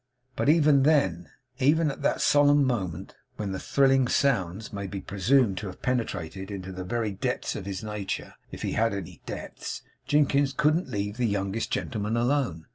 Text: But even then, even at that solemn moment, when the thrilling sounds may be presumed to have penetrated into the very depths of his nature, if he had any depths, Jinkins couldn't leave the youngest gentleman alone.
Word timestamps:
But 0.35 0.49
even 0.49 0.81
then, 0.81 1.29
even 1.59 1.91
at 1.91 2.01
that 2.01 2.21
solemn 2.21 2.63
moment, 2.65 3.13
when 3.35 3.51
the 3.51 3.59
thrilling 3.59 4.07
sounds 4.07 4.73
may 4.73 4.87
be 4.87 4.99
presumed 4.99 5.59
to 5.59 5.67
have 5.67 5.83
penetrated 5.83 6.49
into 6.49 6.71
the 6.71 6.83
very 6.83 7.11
depths 7.11 7.55
of 7.55 7.67
his 7.67 7.83
nature, 7.83 8.33
if 8.51 8.63
he 8.63 8.71
had 8.71 8.95
any 8.95 9.21
depths, 9.27 9.83
Jinkins 10.07 10.53
couldn't 10.57 10.89
leave 10.89 11.17
the 11.17 11.27
youngest 11.27 11.69
gentleman 11.69 12.17
alone. 12.17 12.65